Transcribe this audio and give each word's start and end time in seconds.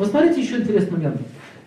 Вот 0.00 0.08
смотрите 0.08 0.40
еще 0.40 0.56
интересный 0.56 0.92
момент. 0.92 1.20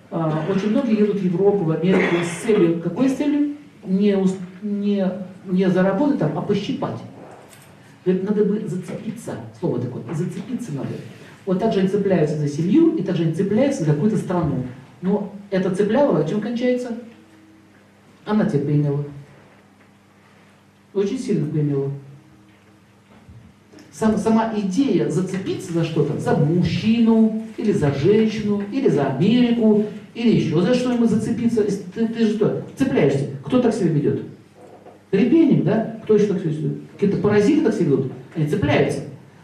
А, 0.09 0.43
очень 0.49 0.71
многие 0.71 0.97
едут 0.97 1.19
в 1.19 1.23
Европу, 1.23 1.65
в 1.65 1.69
Америку 1.69 2.15
с 2.23 2.43
целью, 2.43 2.81
какой 2.81 3.07
с 3.07 3.13
целью? 3.13 3.57
Не, 3.85 4.17
не, 4.63 5.07
не 5.45 5.69
заработать 5.69 6.17
там, 6.17 6.35
а 6.35 6.41
пощипать. 6.41 6.97
Надо 8.05 8.43
бы 8.43 8.67
зацепиться, 8.67 9.35
слово 9.59 9.79
такое, 9.79 10.01
зацепиться 10.11 10.71
надо. 10.71 10.89
Вот 11.45 11.59
так 11.59 11.73
же 11.73 11.81
они 11.81 11.89
цепляются 11.89 12.37
за 12.37 12.47
семью, 12.47 12.95
и 12.95 13.03
так 13.03 13.17
же 13.17 13.21
они 13.21 13.35
цепляются 13.35 13.83
за 13.83 13.93
какую-то 13.93 14.17
страну. 14.17 14.63
Но 15.03 15.31
это 15.51 15.69
цеплялово, 15.69 16.27
чем 16.27 16.41
кончается? 16.41 16.97
Она 18.25 18.45
тебя 18.45 18.65
поимела. 18.65 19.05
Очень 20.95 21.19
сильно 21.19 21.45
поимела. 21.45 21.91
Сам, 23.93 24.17
сама 24.17 24.51
идея 24.57 25.07
зацепиться 25.09 25.71
за 25.71 25.83
что-то, 25.83 26.19
за 26.19 26.35
мужчину, 26.35 27.43
или 27.57 27.71
за 27.71 27.93
женщину, 27.93 28.63
или 28.71 28.89
за 28.89 29.05
Америку, 29.05 29.85
или 30.15 30.35
еще 30.35 30.59
за 30.61 30.73
что-нибудь 30.73 31.11
зацепиться. 31.11 31.63
Ты, 31.93 32.07
ты 32.07 32.25
же 32.25 32.33
что, 32.33 32.63
цепляешься. 32.75 33.29
Кто 33.45 33.61
так 33.61 33.73
себя 33.73 33.89
ведет? 33.89 34.23
Репейник, 35.11 35.63
да? 35.63 35.99
Кто 36.03 36.15
еще 36.15 36.25
так 36.25 36.39
себя 36.39 36.49
ведет? 36.49 36.77
Какие-то 36.93 37.17
паразиты 37.17 37.61
так 37.61 37.75
себя 37.75 37.85
ведут. 37.85 38.11
Они 38.35 38.47
цепляются. 38.47 39.01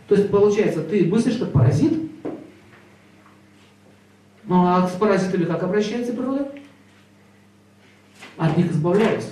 То 0.07 0.15
есть, 0.15 0.31
получается, 0.31 0.81
ты 0.81 1.05
мыслишь 1.05 1.37
как 1.37 1.51
паразит, 1.51 1.93
ну 4.45 4.65
а 4.65 4.87
с 4.87 4.93
паразитами 4.93 5.45
как 5.45 5.61
обращается 5.61 6.11
природа? 6.11 6.51
От 8.35 8.57
них 8.57 8.71
избавляются. 8.71 9.29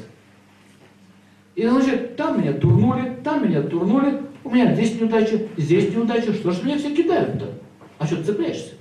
И 1.56 1.66
значит, 1.66 2.16
там 2.16 2.40
меня 2.40 2.54
турнули, 2.54 3.18
там 3.24 3.50
меня 3.50 3.64
турнули, 3.64 4.22
у 4.48 4.50
меня 4.50 4.74
здесь 4.74 5.00
неудача, 5.00 5.42
здесь 5.58 5.94
неудача, 5.94 6.34
что 6.34 6.52
ж 6.52 6.64
меня 6.64 6.78
все 6.78 6.96
кидают-то? 6.96 7.54
А 7.98 8.06
что 8.06 8.16
ты 8.18 8.24
цепляешься? 8.24 8.76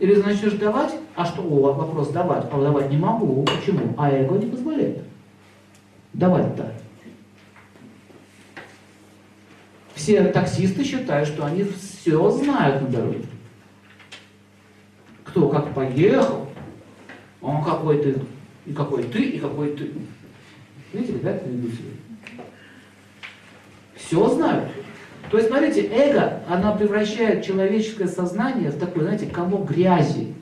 Или 0.00 0.16
начнешь 0.16 0.54
давать, 0.54 0.92
а 1.14 1.24
что, 1.24 1.42
о, 1.42 1.72
вопрос 1.72 2.08
давать, 2.08 2.46
а 2.50 2.60
давать 2.60 2.90
не 2.90 2.96
могу, 2.96 3.44
почему? 3.44 3.94
А 3.96 4.10
эго 4.10 4.36
не 4.38 4.46
позволяет. 4.46 5.04
Давать-то. 6.14 6.74
Все 9.94 10.24
таксисты 10.24 10.82
считают, 10.82 11.28
что 11.28 11.46
они 11.46 11.62
все 11.62 12.30
знают 12.30 12.82
на 12.82 12.88
дороге. 12.88 13.24
Кто 15.22 15.48
как 15.48 15.72
поехал, 15.74 16.48
он 17.40 17.62
какой 17.62 18.02
ты, 18.02 18.16
и 18.66 18.72
какой 18.72 19.04
ты, 19.04 19.22
и 19.22 19.38
какой 19.38 19.76
ты. 19.76 19.92
Видите, 20.92 21.18
ведут 21.18 21.70
себя. 21.70 21.90
Все 24.06 24.28
знают. 24.28 24.70
То 25.30 25.38
есть, 25.38 25.48
смотрите, 25.48 25.88
эго, 25.90 26.40
она 26.48 26.72
превращает 26.72 27.44
человеческое 27.44 28.06
сознание 28.06 28.70
в 28.70 28.78
такой, 28.78 29.02
знаете, 29.02 29.26
комок 29.26 29.70
грязи. 29.70 30.34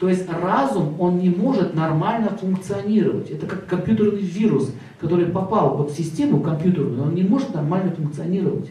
То 0.00 0.08
есть 0.08 0.28
разум, 0.28 1.00
он 1.00 1.18
не 1.18 1.28
может 1.28 1.74
нормально 1.74 2.30
функционировать. 2.30 3.30
Это 3.30 3.46
как 3.46 3.66
компьютерный 3.66 4.22
вирус, 4.22 4.74
который 5.00 5.26
попал 5.26 5.76
под 5.76 5.92
систему 5.92 6.40
компьютерную, 6.40 7.02
он 7.02 7.14
не 7.14 7.22
может 7.22 7.54
нормально 7.54 7.92
функционировать. 7.92 8.70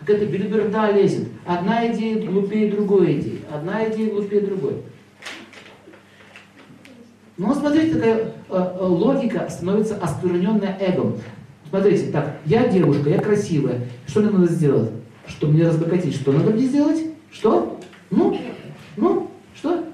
Какая-то 0.00 0.26
белиберда 0.26 0.90
лезет. 0.92 1.28
Одна 1.46 1.86
идея 1.92 2.26
глупее 2.26 2.72
другой 2.72 3.20
идеи. 3.20 3.42
Одна 3.52 3.86
идея 3.88 4.10
глупее 4.10 4.40
другой. 4.40 4.82
Но 7.36 7.48
ну, 7.48 7.54
смотрите, 7.54 7.94
такая 7.94 8.16
э, 8.16 8.30
э, 8.48 8.84
логика 8.84 9.48
становится 9.48 9.96
оскверненная 9.96 10.76
эгом. 10.80 11.18
Смотрите, 11.70 12.10
так, 12.10 12.38
я 12.46 12.66
девушка, 12.66 13.10
я 13.10 13.18
красивая. 13.18 13.82
Что 14.08 14.20
мне 14.20 14.30
надо 14.30 14.52
сделать? 14.52 14.90
Чтобы 15.28 15.52
мне 15.52 15.68
разбогатеть, 15.68 16.16
что 16.16 16.32
надо 16.32 16.50
мне 16.50 16.64
сделать? 16.64 16.98
Что? 17.30 17.78
Ну? 18.10 18.36
Ну? 18.96 19.30
Что? 19.54 19.84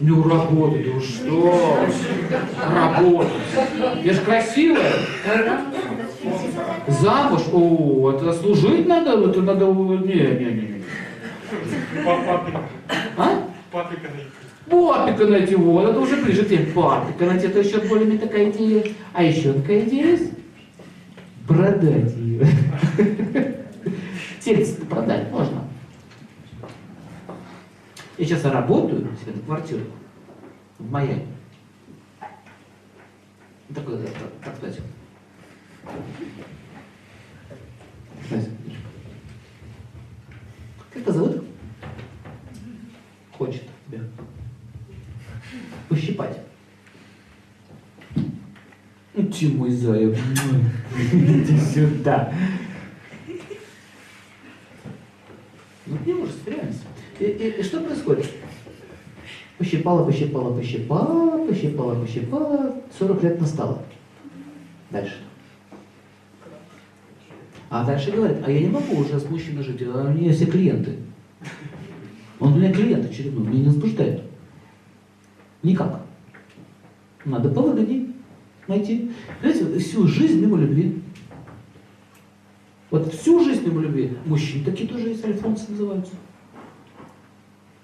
Ну, 0.00 0.28
работать, 0.28 0.86
ну 0.92 1.00
что? 1.00 1.78
Работать. 2.68 3.32
Я 4.02 4.12
же 4.12 4.20
красивая. 4.22 4.92
Замуж? 6.88 7.42
О, 7.52 8.10
это 8.10 8.32
служить 8.32 8.88
надо? 8.88 9.30
Это 9.30 9.42
надо... 9.42 9.66
Не, 9.66 10.14
не, 10.14 10.44
не. 10.44 10.62
не. 10.62 10.82
А? 13.16 13.48
Папика 13.70 14.08
найти. 14.08 14.30
Папика 14.68 15.26
найти, 15.26 15.54
вот, 15.54 15.88
это 15.88 16.00
уже 16.00 16.16
ближе 16.16 16.44
к 16.44 16.48
теме. 16.48 16.66
Папика 16.74 17.24
найти, 17.24 17.46
это 17.46 17.60
еще 17.60 17.78
более 17.82 18.18
такая 18.18 18.50
идея. 18.50 18.82
А 19.12 19.22
еще 19.22 19.52
такая 19.52 19.82
идея 19.82 20.06
есть? 20.06 20.32
Продать 21.46 22.14
ее. 22.16 22.46
Тельце 24.40 24.84
продать 24.86 25.30
можно. 25.30 25.64
Я 28.18 28.24
сейчас 28.24 28.44
работаю 28.44 29.08
себе 29.22 29.32
на 29.34 29.42
квартиру 29.42 29.84
в 30.78 30.90
Майами. 30.90 31.26
Такой, 33.74 33.98
так, 33.98 34.12
так 34.44 34.56
сказать. 34.56 34.80
Как 40.78 41.02
это 41.02 41.12
зовут? 41.12 41.44
Хочет 43.32 43.62
тебя 43.88 44.00
пощипать. 45.88 46.40
Ты 49.16 49.48
мой 49.48 49.70
заяц. 49.70 50.14
Иди 51.10 51.58
сюда. 51.58 52.34
Ну, 55.86 55.96
не 56.04 56.12
может, 56.12 56.36
реальность. 56.46 56.82
И, 57.18 57.24
и, 57.24 57.62
что 57.62 57.80
происходит? 57.80 58.26
Пощипала, 59.56 60.04
пощипала, 60.04 60.54
пощипала, 60.54 61.46
пощипала, 61.46 61.94
пощипала. 61.94 62.74
40 62.98 63.22
лет 63.22 63.40
настало. 63.40 63.82
Дальше. 64.90 65.16
А 67.70 67.86
дальше 67.86 68.10
говорит, 68.10 68.38
а 68.44 68.50
я 68.50 68.60
не 68.60 68.68
могу 68.68 68.98
уже 68.98 69.18
с 69.18 69.30
мужчиной 69.30 69.64
жить, 69.64 69.82
а 69.82 70.10
у 70.10 70.12
меня 70.12 70.30
все 70.32 70.44
клиенты. 70.44 70.98
Он 72.38 72.52
у 72.52 72.56
меня 72.58 72.70
клиент 72.70 73.10
очередной, 73.10 73.46
меня 73.46 73.60
не 73.60 73.66
возбуждает. 73.68 74.22
Никак. 75.62 76.02
Надо 77.24 77.48
повыгоднее 77.48 78.15
найти. 78.68 79.10
Знаете, 79.40 79.78
всю 79.78 80.06
жизнь 80.06 80.40
мимо 80.40 80.56
любви. 80.58 81.02
Вот 82.90 83.12
всю 83.12 83.44
жизнь 83.44 83.66
мимо 83.66 83.82
любви. 83.82 84.16
Мужчины 84.26 84.64
такие 84.64 84.88
тоже 84.88 85.08
есть, 85.08 85.24
альфонсы 85.24 85.70
называются. 85.70 86.12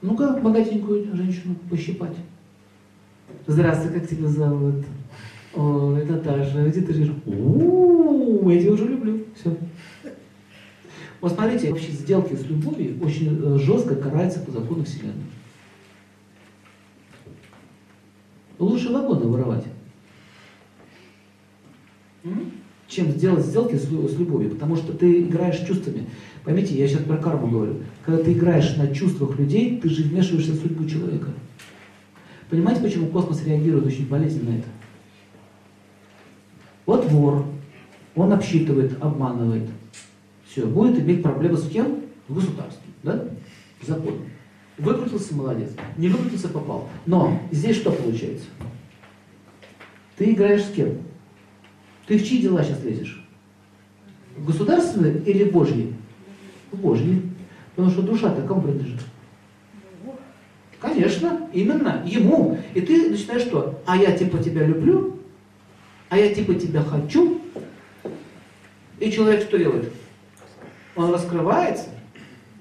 Ну-ка, 0.01 0.39
богатенькую 0.43 1.15
женщину 1.15 1.55
пощипать. 1.71 2.17
Здравствуй, 3.47 3.93
как 3.93 4.09
тебя 4.09 4.29
зовут? 4.29 4.85
О, 5.55 5.97
это 5.97 6.19
Таша, 6.19 6.69
где 6.69 6.81
ты 6.81 6.93
живешь? 6.93 7.15
У, 7.27 8.49
я 8.51 8.61
тебя 8.61 8.73
уже 8.73 8.89
люблю. 8.89 9.25
Все. 9.35 9.57
Вот 11.21 11.33
смотрите, 11.33 11.71
вообще 11.71 11.93
сделки 11.93 12.35
с 12.35 12.45
любовью 12.47 13.01
очень 13.01 13.39
э, 13.41 13.59
жестко 13.59 13.95
караются 13.95 14.41
по 14.41 14.51
закону 14.51 14.85
Вселенной. 14.85 15.25
Лучше 18.59 18.93
вагоны 18.93 19.27
воровать, 19.27 19.65
чем 22.89 23.11
сделать 23.11 23.47
сделки 23.47 23.77
с, 23.77 23.85
с 23.85 24.19
любовью, 24.19 24.51
потому 24.51 24.77
что 24.77 24.93
ты 24.93 25.23
играешь 25.23 25.67
чувствами. 25.67 26.07
Поймите, 26.45 26.75
я 26.75 26.87
сейчас 26.87 27.03
про 27.03 27.17
карму 27.17 27.49
говорю. 27.49 27.77
Когда 28.05 28.23
ты 28.23 28.33
играешь 28.33 28.77
на 28.77 28.95
чувствах 28.95 29.39
людей, 29.39 29.81
ты 29.81 29.89
же 29.89 30.03
вмешиваешься 30.03 30.53
в 30.53 30.57
судьбу 30.57 30.87
человека. 30.87 31.29
Понимаете, 32.51 32.83
почему 32.83 33.07
космос 33.07 33.45
реагирует 33.45 33.87
очень 33.87 34.07
болезненно 34.09 34.51
на 34.51 34.57
это? 34.57 34.69
Вот 36.85 37.07
вор, 37.11 37.47
он 38.15 38.33
обсчитывает, 38.33 39.03
обманывает. 39.03 39.69
Все, 40.47 40.67
будет 40.67 40.99
иметь 40.99 41.23
проблемы 41.23 41.57
с 41.57 41.69
кем? 41.69 42.01
В 42.29 42.35
государстве, 42.35 42.83
да? 43.03 43.25
Закон. 43.81 44.17
Выкрутился, 44.77 45.35
молодец. 45.35 45.71
Не 45.97 46.09
выкрутился, 46.09 46.49
попал. 46.49 46.89
Но 47.07 47.41
здесь 47.51 47.77
что 47.77 47.91
получается? 47.91 48.47
Ты 50.17 50.33
играешь 50.33 50.65
с 50.65 50.71
кем? 50.73 50.99
Ты 52.07 52.19
в 52.19 52.27
чьи 52.27 52.43
дела 52.43 52.63
сейчас 52.63 52.83
лезешь? 52.83 53.25
Государственные 54.39 55.23
или 55.25 55.45
Божьи? 55.45 55.95
Божьи. 56.73 57.23
Потому 57.75 57.93
что 57.93 58.03
душа-то 58.03 58.43
кому 58.43 58.63
принадлежит? 58.63 59.01
Конечно, 60.81 61.49
именно 61.53 62.03
ему. 62.05 62.59
И 62.75 62.81
ты 62.81 63.11
начинаешь 63.11 63.43
что? 63.43 63.81
А 63.87 63.97
я 63.97 64.13
типа 64.13 64.39
тебя 64.39 64.67
люблю, 64.67 65.19
а 66.09 66.19
я 66.19 66.35
типа 66.35 66.55
тебя 66.55 66.83
хочу. 66.83 67.41
И 68.99 69.11
человек 69.11 69.43
что 69.43 69.59
делает? 69.59 69.93
Он 70.97 71.13
раскрывается, 71.13 71.89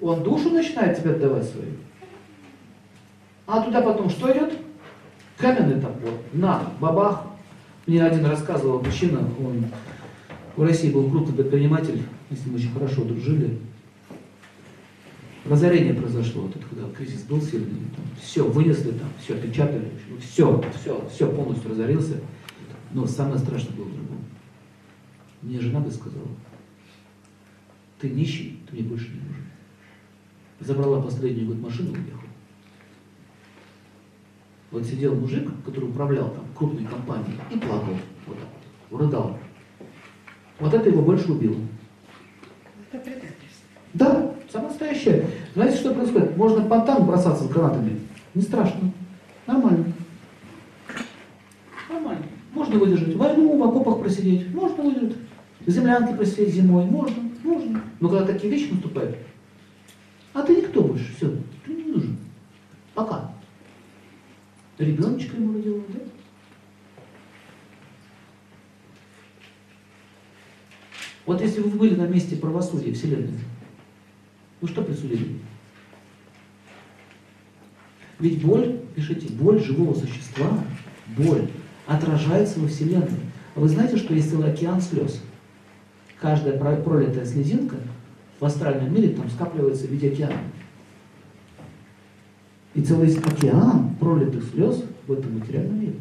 он 0.00 0.22
душу 0.22 0.50
начинает 0.50 0.98
тебе 0.98 1.10
отдавать 1.10 1.44
свою. 1.44 1.72
А 3.46 3.60
туда 3.60 3.82
потом 3.82 4.08
что 4.08 4.32
идет? 4.32 4.54
Каменный 5.36 5.80
топор. 5.80 6.12
На, 6.32 6.62
бабах. 6.80 7.26
Мне 7.86 8.04
один 8.04 8.24
рассказывал 8.26 8.80
мужчина, 8.80 9.28
он 9.40 9.64
в 10.56 10.62
России 10.62 10.92
был 10.92 11.10
крупный 11.10 11.34
предприниматель, 11.34 12.02
мы 12.30 12.36
с 12.36 12.46
ним 12.46 12.54
очень 12.54 12.72
хорошо 12.72 13.02
дружили. 13.02 13.58
разорение 15.44 15.92
произошло, 15.92 16.42
вот 16.42 16.54
это, 16.54 16.64
когда 16.64 16.88
кризис 16.90 17.22
был 17.22 17.42
сильный, 17.42 17.80
там, 17.96 18.04
все, 18.22 18.46
вынесли 18.46 18.92
там, 18.92 19.08
все, 19.20 19.36
печатали, 19.36 19.90
все, 20.20 20.62
все, 20.80 21.08
все, 21.12 21.32
полностью 21.32 21.70
разорился. 21.70 22.20
Но 22.92 23.06
самое 23.06 23.38
страшное 23.38 23.74
было 23.74 23.86
в 23.86 23.94
другом. 23.94 24.24
Мне 25.40 25.58
жена 25.58 25.80
бы 25.80 25.90
сказала, 25.90 26.28
ты 27.98 28.10
нищий, 28.10 28.60
ты 28.68 28.76
мне 28.76 28.84
больше 28.84 29.08
не 29.08 29.20
нужен. 29.20 29.46
Забрала 30.60 31.02
последнюю 31.02 31.48
год 31.48 31.58
машину 31.58 31.94
и 31.94 31.98
уехала. 31.98 32.22
Вот 34.70 34.86
сидел 34.86 35.16
мужик, 35.16 35.50
который 35.64 35.88
управлял 35.88 36.30
там 36.30 36.41
крупной 36.62 36.84
компанией, 36.84 37.40
и 37.50 37.58
плакал 37.58 37.96
вот 38.26 38.38
так 38.38 38.48
вот, 38.90 39.00
рыдал. 39.00 39.38
Вот 40.60 40.72
это 40.72 40.88
его 40.88 41.02
больше 41.02 41.32
убило. 41.32 41.56
Это. 42.92 43.10
Да, 43.94 44.34
самое 44.50 44.70
настоящее. 44.70 45.26
Знаете, 45.54 45.78
что 45.78 45.92
происходит? 45.92 46.36
Можно 46.36 46.64
по 46.68 46.80
танк 46.80 47.06
бросаться 47.06 47.44
с 47.44 47.48
гранатами. 47.48 48.00
Не 48.34 48.42
страшно. 48.42 48.92
Нормально. 49.46 49.92
Нормально. 51.90 52.24
Можно 52.52 52.78
выдержать 52.78 53.16
войну, 53.16 53.58
в 53.58 53.62
окопах 53.64 54.00
просидеть. 54.00 54.54
Можно 54.54 54.84
выдержать. 54.84 55.16
В 55.60 55.70
землянке 55.70 56.14
просидеть 56.14 56.54
зимой. 56.54 56.84
Можно. 56.84 57.30
Можно. 57.42 57.82
Но 57.98 58.08
когда 58.08 58.26
такие 58.26 58.52
вещи 58.52 58.70
наступают, 58.70 59.16
а 60.32 60.42
ты 60.42 60.56
никто 60.56 60.82
больше. 60.82 61.12
Все. 61.16 61.28
Ты 61.66 61.74
не 61.74 61.84
нужен. 61.84 62.16
Пока. 62.94 63.32
Ребеночка 64.78 65.36
ему 65.36 65.54
родила, 65.54 65.80
да? 65.88 66.00
Вот 71.24 71.40
если 71.40 71.60
вы 71.60 71.70
были 71.70 71.94
на 71.94 72.06
месте 72.06 72.36
правосудия 72.36 72.92
Вселенной, 72.92 73.38
вы 74.60 74.68
что 74.68 74.82
присудили? 74.82 75.38
Ведь 78.18 78.44
боль, 78.44 78.78
пишите, 78.94 79.32
боль 79.32 79.60
живого 79.60 79.94
существа, 79.94 80.48
боль 81.16 81.48
отражается 81.86 82.60
во 82.60 82.68
Вселенной. 82.68 83.08
А 83.54 83.60
вы 83.60 83.68
знаете, 83.68 83.96
что 83.96 84.14
есть 84.14 84.30
целый 84.30 84.52
океан 84.52 84.80
слез? 84.80 85.20
Каждая 86.20 86.56
пролитая 86.58 87.24
слезинка 87.24 87.76
в 88.38 88.44
астральном 88.44 88.94
мире 88.94 89.10
там 89.10 89.28
скапливается 89.30 89.86
в 89.86 89.90
виде 89.90 90.08
океана. 90.08 90.38
И 92.74 92.82
целый 92.82 93.14
океан 93.14 93.94
пролитых 94.00 94.44
слез 94.50 94.84
в 95.06 95.12
этом 95.12 95.38
материальном 95.38 95.80
мире. 95.80 95.94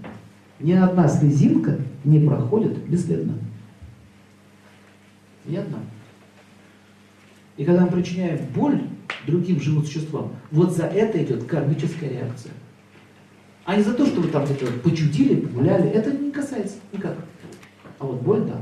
Ни 0.59 0.73
одна 0.73 1.07
слезинка 1.07 1.79
не 2.03 2.25
проходит 2.25 2.77
бесследно. 2.87 3.33
Одна. 5.45 5.79
И 7.57 7.65
когда 7.65 7.85
мы 7.85 7.91
причиняем 7.91 8.39
боль 8.55 8.81
другим 9.27 9.59
живым 9.59 9.83
существам, 9.83 10.33
вот 10.51 10.75
за 10.75 10.85
это 10.85 11.23
идет 11.23 11.45
кармическая 11.45 12.09
реакция. 12.09 12.53
А 13.65 13.75
не 13.75 13.83
за 13.83 13.93
то, 13.93 14.05
что 14.05 14.21
вы 14.21 14.29
там 14.29 14.45
где-то 14.45 14.65
почудили, 14.83 15.41
погуляли, 15.41 15.89
это 15.89 16.11
не 16.11 16.31
касается 16.31 16.77
никак. 16.91 17.15
А 17.99 18.05
вот 18.05 18.21
боль, 18.21 18.41
да. 18.41 18.59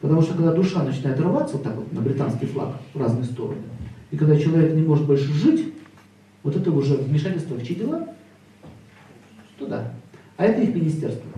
Потому 0.00 0.20
что 0.22 0.34
когда 0.34 0.52
душа 0.52 0.82
начинает 0.82 1.20
рваться 1.20 1.56
вот 1.56 1.62
так 1.62 1.76
вот 1.76 1.92
на 1.92 2.00
британский 2.00 2.46
флаг 2.46 2.74
в 2.92 3.00
разные 3.00 3.24
стороны, 3.24 3.62
и 4.10 4.16
когда 4.16 4.36
человек 4.36 4.74
не 4.74 4.82
может 4.82 5.06
больше 5.06 5.32
жить, 5.32 5.72
вот 6.42 6.56
это 6.56 6.72
уже 6.72 6.96
вмешательство 6.96 7.54
в 7.54 7.64
чьи 7.64 7.76
дела? 7.76 8.08
Туда. 9.58 9.92
А 10.36 10.44
это 10.44 10.60
их 10.60 10.74
министерство. 10.74 11.30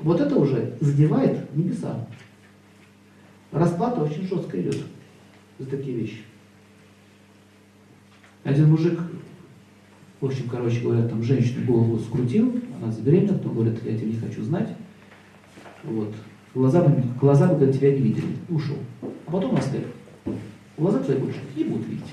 Вот 0.00 0.20
это 0.20 0.36
уже 0.36 0.76
задевает 0.80 1.56
небеса. 1.56 2.06
Расплата 3.54 4.02
очень 4.02 4.26
жестко 4.26 4.60
идет 4.60 4.76
за 5.60 5.66
такие 5.66 5.96
вещи. 5.96 6.22
Один 8.42 8.68
мужик, 8.68 8.98
в 10.20 10.26
общем, 10.26 10.48
короче 10.48 10.80
говоря, 10.80 11.06
там 11.06 11.22
женщину 11.22 11.64
голову 11.64 12.00
скрутил, 12.00 12.60
она 12.82 12.90
забеременела, 12.90 13.38
потом 13.38 13.54
говорит, 13.54 13.78
я 13.84 13.96
тебя 13.96 14.08
не 14.08 14.16
хочу 14.16 14.42
знать. 14.42 14.70
Вот. 15.84 16.12
Глаза, 16.52 16.82
бы, 16.82 17.00
глаза 17.20 17.46
бы 17.46 17.72
тебя 17.72 17.92
не 17.92 18.00
видели. 18.00 18.26
Ушел. 18.48 18.76
А 19.02 19.30
потом 19.30 19.54
оставил. 19.54 19.86
Глаза 20.76 20.98
твои 20.98 21.16
больше 21.16 21.38
не 21.56 21.62
будут 21.62 21.86
видеть. 21.86 22.12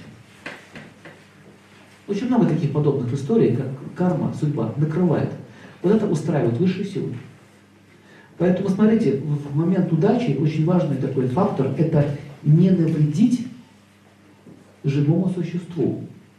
Очень 2.08 2.28
много 2.28 2.46
таких 2.46 2.72
подобных 2.72 3.12
историй, 3.14 3.56
как 3.56 3.68
карма, 3.96 4.32
судьба 4.40 4.76
накрывает. 4.78 5.32
Вот 5.82 5.92
это 5.92 6.06
устраивает 6.06 6.60
высшие 6.60 6.86
силы. 6.86 7.16
Поэтому, 8.42 8.70
смотрите, 8.70 9.18
в 9.18 9.56
момент 9.56 9.94
удачи 9.94 10.36
очень 10.36 10.66
важный 10.66 10.98
такой 10.98 11.28
фактор– 11.28 11.76
это 11.78 12.06
не 12.42 12.72
навредить 12.72 13.46
живому 14.84 15.30
существу. 15.30 16.08